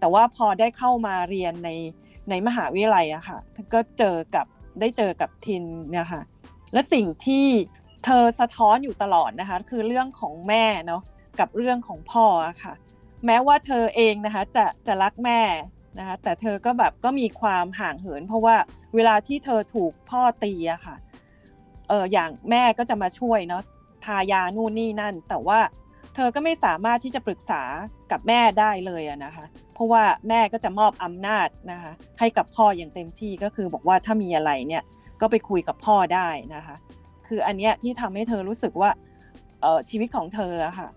[0.00, 1.70] แต่ว่าพอได้เข้ามาเรียนใน
[2.30, 3.38] ในมหาวิทยาลัยอะค่ะ
[3.74, 4.46] ก็เจอกับ
[4.80, 6.22] ได้เจอกับทินเนะคะ
[6.72, 7.46] และสิ่งที่
[8.04, 11.02] เธอสะท้อนอยู่ตลอดนะคะคือเรื่องของแม่เนาะ
[11.40, 12.74] กับเรื่องของพ่อะค่ะ
[13.26, 15.40] แม้ว่าเธอเองนะคะจะจะรักแม่
[15.98, 18.56] นะคะแต่เธอก็แบบก็มีความห่างเหิน เพราะว่า
[18.94, 20.96] เวลาที่เธอถูกพ่อตีอะค่ะ
[21.88, 23.62] เอออย่างแม่ก็จะมาช่วยเนาะ
[24.04, 25.58] ทายานู่นนี่นั่น แต่ว่า
[26.18, 27.62] เธอก็ไม่สามารถที่จะปรึกษา
[28.12, 34.82] กับแม่ได้เลยนะคะ เพราะว่าแม่ก็จะมอบอำนาจนะคะให้กับพ่ออย่างเต็มที่ก็คือบอกว่าถ้ามีอะไรเนี่ย
[35.20, 36.76] ก็ไปคุยกับพ่อได้นะคะ
[37.26, 38.90] คืออันเนี้ยที่ทำให้เธอรู้สึกว่า
[39.60, 40.88] เออชีวิตของเธออะค่ะ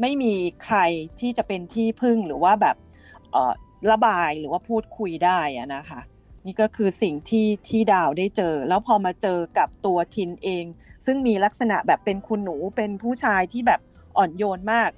[0.00, 0.78] ไม่มีใคร
[1.20, 2.76] ที่จะเป็นที่พึ่งหรือว่าแบบ
[3.32, 3.52] เออ
[3.90, 5.38] ระบายหรือว่าพูดคุยได้
[5.76, 6.00] นะคะ
[6.46, 10.64] นี่ก็คือสิ่งที่ที่ดาวได้เจอ แล้วพอมาเจอกับตัวทินเอง
[11.06, 13.80] ซึ่งมีลักษณะแบบเป็นคุณหนูเป็นผู้ชายที่แบบ
[14.20, 14.90] อ่อนโยนมาก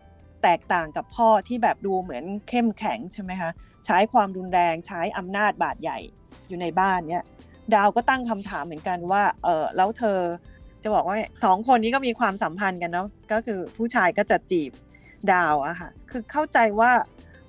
[0.43, 3.51] แตกต่างกับพ่อที่แบบดูเหมือนเข้มแข็งใช่ไหมคะ
[3.85, 5.99] ใช้ความรุนแรงใช้อำนาจบาดใหญ่
[6.49, 7.25] อยู่ในบ้านเนี่ย
[7.75, 10.19] ดาวก็ตั้งคำถามเหมือนกันว่าเออแล้วเธอ
[10.83, 14.73] จะบอกว่าสองคนนี้ก็มีความสัมพันธ์กันเนาะก็คือผู้ชายก็จะจีบ
[15.33, 16.91] ดาวอะค่ะคือเข้าใจว่า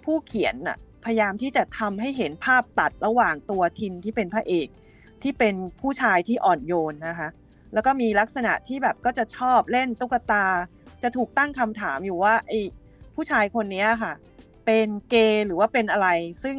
[0.03, 4.67] ผู้เขียนอะพยายามที่จะทำให้เห็นภาพตัดระหว่างตัวทินที่เป็นพระเอก
[5.23, 7.29] ที่เป็นผู้ชายที่อ่อนโยนนะคะ
[7.73, 10.45] แล้วก็มีลักษณะที่แบบก็จะชอบเล่นตุ๊กตา
[11.03, 12.59] จะถูกตั้งคำถามอยู่ว่าไอ้
[13.15, 14.13] ผู้ชายคนนี้ค่ะ
[14.65, 16.07] เป็นเกย์หรือว่าเป็นอะไร
[16.43, 16.57] ซึ่ง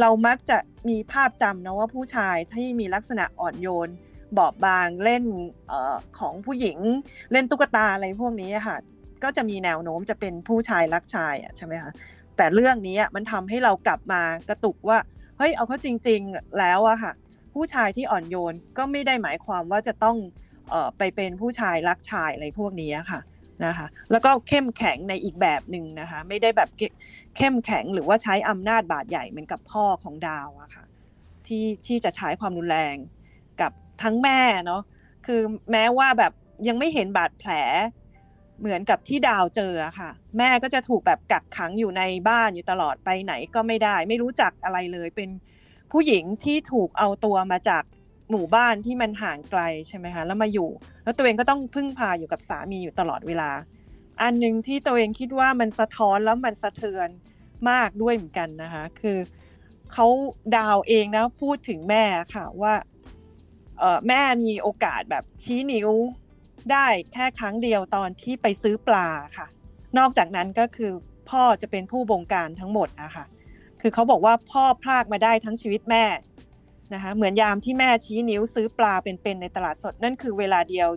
[0.00, 3.88] เรามักจะมีภาพจำนะว่าผู้ชายที่มีลักษณะอ่อนโยน
[4.38, 5.24] บอบบางเล่น
[5.70, 6.78] ออของผู้หญิง
[7.32, 8.76] เล่นตุ๊กตาอะไรพวกนี้ค่ะ
[9.22, 11.92] ก็จะมีแนวโน้มจะเป็นผู้ชายรักชายอะใช่ไหมคะ
[12.36, 14.98] แต่เรื่องนี้มันทำให้เรากลับมากระตุกว่า
[15.38, 17.12] เฮ้ยเอาเขาจริง ๆแล้วอะค่ะ
[17.54, 20.16] ผู้ชายที่อ่อนโยนก็ไม่ได้หมายความว่าจะต้อง
[20.72, 23.20] ออไปเป็นผู้ชายรักชายอะไรพวกนี้ค่ะ
[23.66, 26.68] นะคะแล้วก็เข้มแข็งในอีกแบบหนึ่งนะคะไม่ได้แบบ
[27.36, 30.84] เข้มแข็งหรือว่าใช้อำนาจบาดใหญ่เหมือนกับพ่อของดาวอะค่ะ
[31.46, 32.96] ที่ที่จะใช้ความรุนแรง
[33.60, 34.82] กับทั้งแม่เนาะ
[35.26, 35.40] คือ
[35.72, 36.32] แม้ว่าแบบ
[36.68, 37.52] ยังไม่เห็นบาดแผล
[38.60, 45.30] เหมือนกับที่ดาวเจอค่ะ แม่ก็จะถูกแบบกักขังอยู่ในบ้านอยู่ตลอดไปไหนก็ไม่ได้ ไม่รู้จักอะไรเลยเป็น
[45.92, 47.82] ผู้หญิงที่ถูกเอาตัวมาจาก
[48.30, 50.70] หมู่บ้านที่มันห่างไกลใช่ไหมคะแล้วมาอยู่
[51.04, 53.50] แล้วตัวเองก็ต้องพึ่งพาอยู่กับสามีอยู่ตลอดเวลา
[54.22, 57.08] อันหนึ่งที่ตัวเองคิดว่ามันสะท้อนแล้วมันสะเทือน
[57.70, 59.18] มากด้วยเหมือนกันนะคะ คือ
[59.92, 60.06] เขา
[60.56, 62.74] ดาวเองนะพูดถึงแม่ค่ะว่า
[63.78, 65.90] เออแม่มีโอกาสแบบชี้นิ้ว
[66.72, 69.46] ได้แค่ครั้งเดียวตอนที่ไปซื้อปลาค่ะ
[69.98, 70.92] นอกจากนั้นก็คือ
[71.30, 73.24] พ่อจะเป็นผู้บงการทั้งหมดนะคะ
[73.80, 76.04] คือเขาบอกว่าพ่อพลากมาได้ทั้งชีวิตแม่
[76.94, 80.88] นะคะเหมือนยามที่แม่ชี้นิ้วซื้อปลาเป็นๆในตลาดสด นั่นคือเวลาเดียว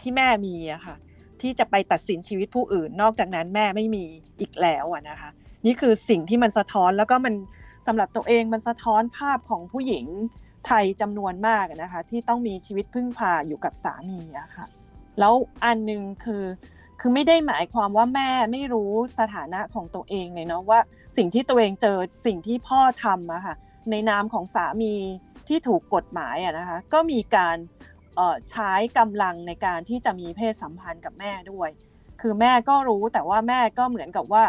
[0.00, 0.96] ที่แม่มีอะค่ะ
[1.40, 4.04] ที่จะไปตัดสินชีวิตผู้อื่น นอกจากนั้นแม่ไม่มี
[4.40, 5.30] อีกแล้วอะนะคะ
[5.66, 7.34] นี่คือสิ่งที่มันสะท้อนแล้วก็มัน
[7.86, 10.06] สำหรับตัวเองมันสะท้อนภาพของผู้หญิง
[10.66, 14.66] ไทยจำนวนมากนะคะ ที่ต้องมีชีวิตพึ่งพาอยู่กับสามีอะค่ะ
[15.18, 16.44] แล้วอันหนึ่งคือ
[17.00, 20.80] คือไม่ได้หมายความว่าแม่ไม่รู้สถานะของตัวเองเลยเนาะว่า
[21.16, 21.96] สิ่งที่ตัวเองเจอ
[22.26, 23.54] สิ่งที่พ่อทำอะค่ะ
[23.90, 24.94] ในนามของสามี
[25.48, 27.56] ที่ถูกกฎหมายอะนะคะก็มีการ
[28.50, 31.70] ใช้กำลังในการที่จะมีเพศสัมพันธ์กับแม่ด้วย
[32.20, 34.44] คือแม่ก็รู้แต่ว่าแม่ก็เหมือนกับว่า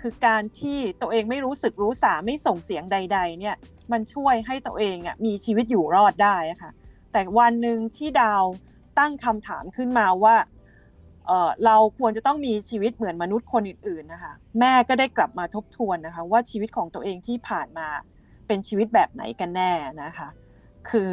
[0.00, 3.56] คือการที่ตัวเองไม่รู้สึกรู้สาไม่ส่งเสียงใด ๆ เนี่ย
[3.92, 6.70] มันช่วยให้ตัวเองอะมีชีวิตอยู่รอดได้ค่ะ
[7.12, 8.44] แต่วันหนึ่งที่ดาว
[8.98, 10.36] ตั้งคำถามขึ้นมาว่า
[11.26, 17.88] เเราควรจะต้องมีชีวิตเหมือนมนุษย์คนอื่นๆนะคะ แม่ก็ได้กลับมาทบทวนนะคะ ว่าชีวิตของตัวเองที่ผ่านมา
[18.48, 20.28] เป็นชีวิตแบบไหนกันแน่นะคะ
[20.90, 21.10] คือ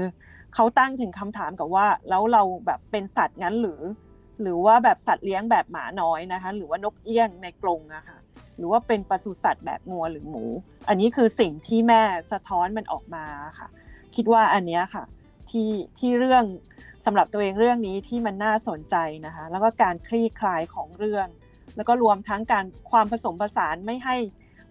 [0.53, 3.81] เขาตั้งถึงคำถามกับว่าแล้วเราแบบเป็นสัตว์งั้นหรือ
[4.41, 8.17] หรือว่าแบบสัตว์เลี้ยงแบบหมาน้อยนะคะ หรือว่านกเอี้ยงในกรงอะคะ่ะ
[8.57, 10.43] หรือว่าเป็นปศุสัตว์แบบงัวหรือหมู
[10.87, 13.25] อันนี้คือสิ่งที่แม่สะท้อนมันออกมา
[13.59, 13.67] ค่ะ
[14.15, 15.03] คิดว่าอันนี้ค่ะ
[15.49, 16.43] ที่ที่เรื่อง
[17.05, 18.95] สำหรับตัวเองเรื่องนี้ที่มันน่าสนใจ
[19.25, 21.27] นะคะ แล้วก็การคลี่คลายของเรื่อง
[21.75, 24.15] แล้วก็รวมทั้งการความผสมผสานไม่ให้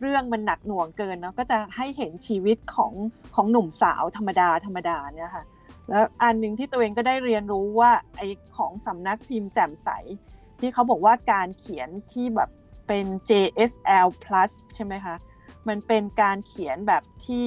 [0.00, 2.92] เรื่องมันหนักหน่วงเกินเนาะก็จะให้เห็นชีวิตของ
[3.34, 5.44] ของหนุ่มสาวธรรมดาธรรมดาเนี่ยค่ะ
[5.88, 8.22] แล้วอันหนึ่งที่ตัวเองก็ได้เรียนรู้ว่าไอ
[8.56, 9.88] ของสำนักพิมพ์แจ่มใส
[10.60, 12.50] ที่เขาบอกว่าการเขียนที่แบบ
[12.86, 15.16] เป็น JSL plus ใช่ไหมคะ
[15.68, 17.46] มันเป็นการเขียนแบบที่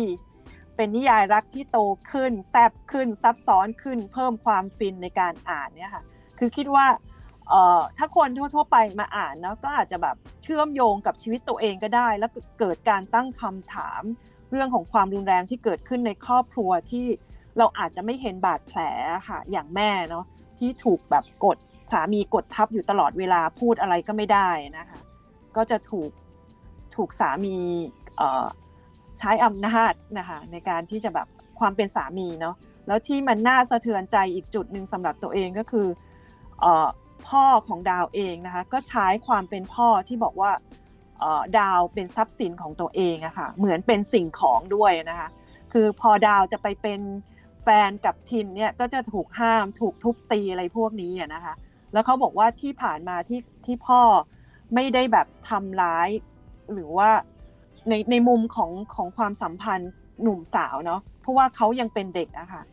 [0.76, 1.78] เป็นนิยายรักที่โต
[2.12, 6.04] ขึ้น แซบขึ้นซับซ้อนขึ้น เพิ่มความฟินในการอ่านเนี่ยค่ะ
[6.40, 6.86] คือคิดว่า
[7.50, 14.02] เอ่อถ้าคนทั่วๆไปมาอ่านเนาะก็อาจจะแบบเชื่อมโยงกับชีวิตตัวเองก็ได้ แล้วเกิดการตั้งคำถาม
[14.52, 17.06] เรื่องของความรุนแรงที่เกิดขึ้นในครอบครัวที่
[17.58, 18.80] เราอาจจะไม่เห็นบาดแผล
[19.28, 20.26] ค่ะอย่างแม่เนาะ
[20.60, 21.58] ที่ถูกแบบกด
[21.92, 25.00] สามีกดทับอยู่ตลอดเวลาพูดอะไรก็ไม่ได้นะคะ
[25.56, 26.12] ก็จะถูก
[26.96, 27.56] ถูกสามี
[29.20, 31.28] ใช้อำนาจนะคะในการที่จะแบบ
[31.60, 32.56] ความเป็นสามีเนาะ
[32.88, 35.88] แล้วที่มันน่าสะเทือนใจอีกจุดหนึ่งสำหรับตัวเองก็คือ
[37.28, 40.52] พ่อของดาวเองนะคะก็ใช้ความเป็นพ่อที่บอกว่า
[41.60, 45.30] ดาวเป็นทรัพย์สินของตัวเองอะคะ่ะเหมือนเป็นสิ่งของด้วยนะคะ
[45.74, 47.02] คือพอดาวจะไปเป็น
[47.64, 51.54] แฟนกับทินเนี่ยก็จะถูกห้ามถูกทุบตีอะไรพวกนี้นะคะ
[51.94, 54.02] แล้วเขาบอกว่าที่ผ่านมาที่ที่พ่อ
[54.74, 56.10] ไม่ได้แบบทำร้าย
[56.74, 57.10] หรือว่า
[57.90, 62.64] ในในมุมของของความสัมพันธ์หนุ่มสาวเนาะเพราะว่าเขายังเป็นเด็กอะคะ่ะ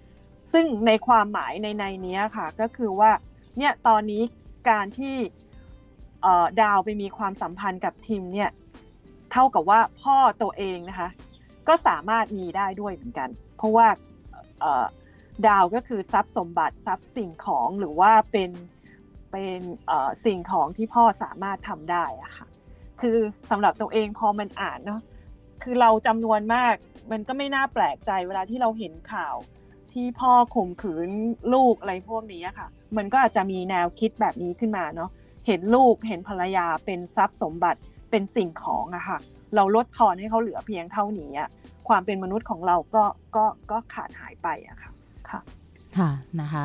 [0.52, 3.10] ซึ่งในความหมายในในนี้ค่ะก็คือว่า
[3.58, 4.22] เนี่ยตอนนี้
[4.70, 5.16] การที่
[6.62, 8.50] ดาวไปมีความสัมพันธ์กับทิมเนี่ย
[9.32, 11.08] เท่ากับว่าพ่อตัวเองนะคะ
[11.68, 13.86] ก็สามารถมีได้ด้วยเหมือนกัน เพราะว่า
[15.48, 18.50] ดาวก็คือทรัพย์สมบัติทรัพย์สิ่งของหรือว่าเป็น
[19.32, 19.60] เป็น
[20.24, 22.46] สิ่งของที่พ่อสามารถทำได้อะค่ะ
[23.00, 23.16] คือ
[23.50, 25.00] สำหรับตัวเองพอมันอ่านเนาะ
[25.62, 26.74] คือเราจำนวนมาก
[27.10, 29.36] มันก็ไม่น่าแปลกใจเวลาที่เราเห็นข่าว
[29.92, 31.10] ที่พ่อข่มขืน
[31.54, 35.10] ลูกอะไรพวกนี้ค่ะ มันก็อาจจะมีแนวคิดแบบนี้ขึ้นมาเนาะ
[35.46, 37.80] เห็นลูกเห็นภรรยาเป็นทรัพย์สมบัติ
[38.10, 39.18] เป็นสิ่งของอะค่ะ
[39.54, 41.48] เราลดทอนให้เขาเหลือเพียงเท่านี้อะ
[41.88, 43.04] ความเป็นมนุษย์ของเราก็
[43.36, 44.90] ก็ก็ขาดหายไปอะค่ะ
[45.28, 45.40] ค่ะ
[45.98, 46.64] ค่ะนะคะ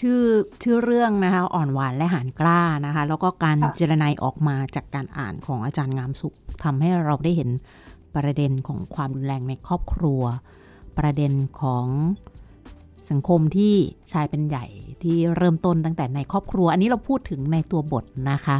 [0.00, 0.22] ชื่อ
[0.62, 7.50] ชื่อเรื่องนะคะอ่อนหวานและหานกล้านะคะ แล้วก็การเจรนายออกมาจากการอ่านของอาจารย์งามสุขทำให้เราได้เห็น
[8.16, 10.22] ประเด็นของความรุนแรงในครอบครัว
[10.98, 11.86] ประเด็นของ
[13.10, 13.74] สังคมที่
[14.12, 14.66] ชายเป็นใหญ่
[15.02, 18.58] ที่เริ่มต้นตั้งแต่ในครอบครัว อันนี้เราพูดถึงในตัวบทนะคะ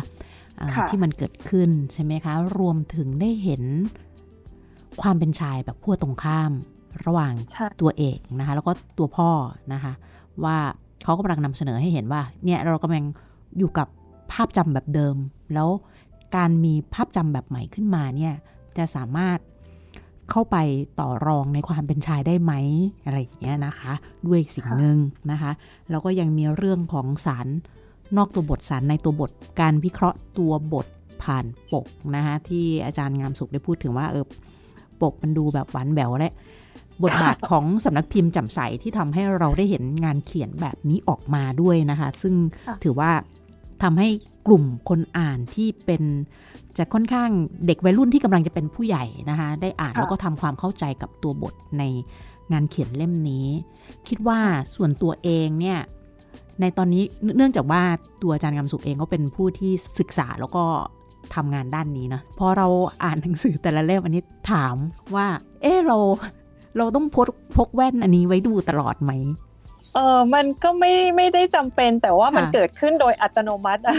[0.91, 3.63] ที่มันเกิดขึ้นใช่ไหมคะ รวมถึงได้เห็น
[5.03, 6.53] ความเป็นชายแบบขั้วตรงข้าม
[7.07, 7.33] ระหว่าง
[7.81, 9.31] ตัวเอกนะคะ แล้วก็ตัวพ่อ
[9.73, 9.93] นะคะ
[10.45, 10.57] ว่า
[11.05, 13.05] เขากำลังนำเสนอให้เห็นว่า เนี่ยเรากำลัง
[13.59, 13.89] อยู่กับ
[14.33, 15.17] ภาพจำแบบเดิม
[15.55, 15.69] แล้ว
[16.37, 18.35] การมีภาพจำแบบใหม่ขึ้นมาเนี่ย
[18.77, 19.39] จะสามารถ
[20.31, 20.57] เข้าไป
[21.01, 22.53] ต่อรองในความเป็นชายได้ไหม
[23.05, 23.93] อะไรอย่างเงี้ยนะคะ
[24.27, 24.99] ด้วยสิ่งหนึ่ง
[25.31, 25.53] นะคะ
[25.91, 27.47] แล้วก็ยังมีเรื่องของสาร
[28.17, 30.87] นอกตัวบทสารในตัวบทการวิเคราะห์ตัวบท
[31.23, 34.25] ผ่านปกนะคะที่อาจารย์งามสุขได้พูดถึงว่าเออ
[35.03, 36.33] ปกมันดูแบบหวานแหววและ
[37.03, 42.35] บทบาทของสำนักพิมพ์จำใสที่ทำให้เราได้เห็นงานเขียนแบบนี้ออกมาด้วยนะคะ ซึ่ง
[42.85, 43.11] ถือว่า
[43.83, 44.09] ทำให้
[44.47, 46.03] กลุ่มคนอ่านที่เป็น
[46.79, 47.31] จะค่อนข้าง
[47.67, 51.83] เด็กวัยรุ่นที่กำลังจะเป็นผู้ใหญ่นะคะ ได้อ่านแล้วก็ทำความเข้าใจกับตัวบทใน
[52.53, 53.47] งานเขียนเล่มนี้
[54.09, 54.41] คิดว่า
[54.75, 55.79] ส่วนตัวเองเนี่ย
[56.61, 57.03] ในตอนนี้
[57.37, 57.83] เนื่องจากว่า
[58.23, 60.65] ตัวอาจารย์กำสุขเองก็เป็นผู้ที่ศึกษาแล้วก็
[61.35, 62.67] ทำงานด้านนี้นะพอเรา
[63.05, 64.77] อ่านหนังสือแต่ละเล่มอันนี้ถาม
[65.15, 65.27] ว่า
[65.63, 65.99] เออเรา
[66.77, 69.13] เราต้องพกพกแว่นอันนี้ไว้ดูตลอดไหม
[69.95, 73.97] เออมันก็ไม่ไม่ได้จำเป็นแต่ว่ามันเกิดขึ้นโดยอัตโนมัติอะ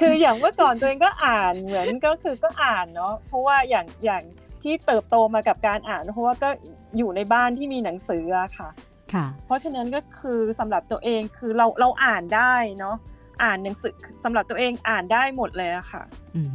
[0.00, 4.22] คืออย่างเมื่อก่อนตัวเองก็อ่านเหมือนก็คือก็อ่านเนาะเพราะว่าอย่างอย่าง
[4.62, 6.48] ที่เติบโตมากับการอ่าน เพราะว่าก็
[6.96, 8.68] อยู่ในบ้านที่มีหนังสืออะค่ะ
[9.14, 12.96] ค่ะ เพราะฉะนั้นก็คือสำหรับตัวเองคือเราเราอ่านได้เนาะ
[13.42, 16.02] อ่านหนังสือสำหรับตัวเองอ่านได้หมดเลยอะค่ะ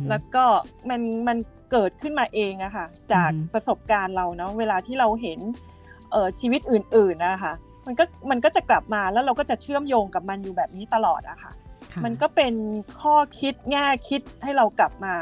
[0.09, 0.43] แล้วก็
[0.89, 1.37] มันมัน
[1.71, 5.80] เกิดขึ้นมาเองอะค่ะ จากประสบการณ์เราเนาะเวลาที่เราเห็นเออ
[6.39, 7.53] ชีวิตอื่นๆนะคะ
[7.87, 11.51] มันก็มันก็จะกลับมาแล้วเราก็จะเชื่อมโยงกับมันอยู่แบบนี้ตลอดอะค่ะ
[12.05, 12.53] มันก็เป็น
[12.99, 15.15] ข้อคิดแง่คิดให้เรากลับมา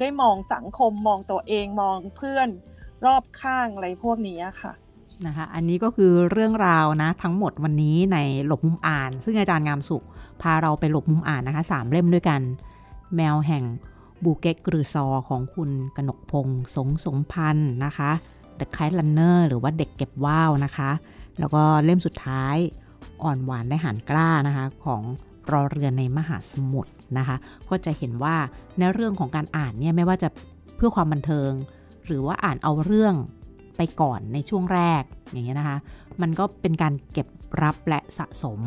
[0.00, 2.48] ได้มองสังคมมองตัวเองมองเพื่อน
[3.06, 4.72] รอบข้างอะไรพวกนี้ค่ะ
[5.26, 10.04] นะคะอันนี้ก็คือเรื่องราวนะทั้งหมดวันนี้ในหลบมุมอ่าน ซึ่งอาจารย์งามสุข
[10.42, 12.40] พาเราไปหลบมุมอ่านนะคะสามเล่มด้วยกัน
[13.16, 13.64] แมวแห่ง
[14.24, 18.10] บูเกกกรือซอของคุณกนกพงศ์สงสมพันธ์นะคะ
[18.60, 20.90] The Kite Runner หรือว่าเด็กเก็บว่าวนะคะ
[21.38, 22.56] แล้วก็เล่มสุดท้าย
[23.22, 25.02] อ่อนหวานและหานกล้านะคะ ของ
[25.50, 27.36] รอเรือในมหาสมุทรนะคะ
[27.70, 28.36] ก็จะเห็นว่า
[28.78, 30.28] ในเรื่องของการอ่านเนี่ยไม่ว่าจะ
[30.76, 31.50] เพื่อความบันเทิง
[32.06, 33.14] หรือว่าอ่านเอาเรื่อง
[33.76, 35.76] ไปก่อนในช่วงแรกอย่างเงี้ยนะคะ
[36.20, 37.26] มันก็เป็นการเก็บ
[37.62, 38.60] รับและสะสม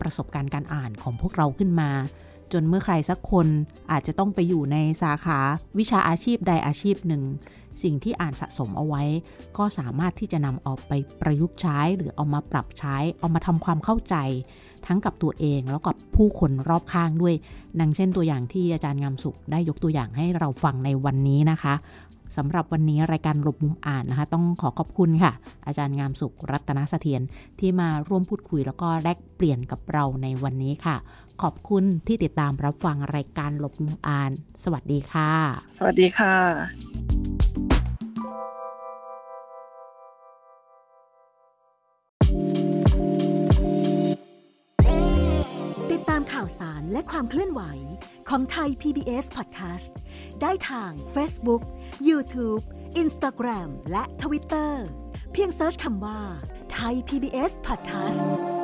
[0.00, 1.90] ประสบการณ์การอ่านของพวกเราขึ้นมา
[2.52, 3.46] จนเมื่อใครสักคน
[3.90, 5.38] อาจจะต้องไปอยู่ในสาขา
[5.78, 7.22] วิชาอาชีพใดอาชีพหนึ่ง
[7.82, 9.02] สิ่งที่อ่านสะสมเอาไว้
[9.58, 14.16] ก็สามารถที่จะนำออกไปประยุกต์ใช้ หรือเอามาปรับใช้ เอามาทำความเข้าใจ
[14.86, 17.34] ทั้งกับตัวเองแล้วกับผู้คนรอบข้างด้วย
[17.80, 21.74] ดังเช่นตัวอย่างที่อาจารย์งามสุขได้ยกตัวอย่างให้เราฟังในวันนี้นะคะ
[22.36, 25.32] สำหรับวันนี้รายการหลบมุมอ่านนะคะ ต้องขอขอบคุณค่ะ
[25.66, 27.22] อาจารย์งามสุขรัตนเสถียร
[27.60, 30.96] ที่มาร่วมพูดคุยแล้วก็แลกเปลี่ยนกับเราในวันนี้ค่ะ
[31.42, 34.30] ขอบคุณที่ติดตามรับฟังรายการหลบมุมอ่าน
[34.64, 35.32] สวัสดีค่ะ
[35.76, 36.36] สวัสดีค่ะ
[46.32, 47.62] ข่าวสารและความเคลื่อนไหว
[48.28, 49.90] ของไทย PBS Podcast
[50.42, 51.62] ได้ทาง Facebook,
[52.08, 52.62] YouTube,
[53.02, 54.72] Instagram และ Twitter
[55.32, 56.20] เพียงเซิร์ชคำว่า
[56.72, 58.59] ไทย PBS Podcast